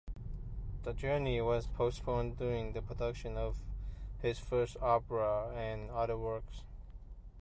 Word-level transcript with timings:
The 0.81 0.93
journey 0.93 1.39
was 1.41 1.67
postponed 1.67 2.37
during 2.39 2.73
the 2.73 2.81
production 2.81 3.37
of 3.37 3.57
his 4.19 4.39
first 4.39 4.75
opera 4.81 5.49
and 5.55 5.91
other 5.91 6.17
works. 6.17 6.63